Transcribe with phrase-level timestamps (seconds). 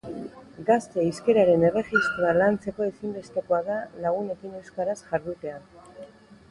[0.69, 3.77] Gazte hizkeraren erregistroa lantzeko ezinbestekoa da
[4.09, 5.63] lagunekin euskaraz jardutea.